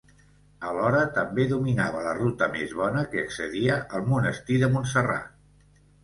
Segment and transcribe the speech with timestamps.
[0.67, 5.29] Alhora, també dominava la ruta més bona que accedia al monestir de Montserrat.